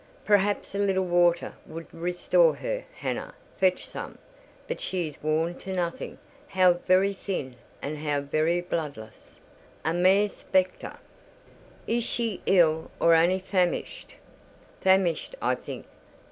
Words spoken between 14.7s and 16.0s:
"Famished, I think.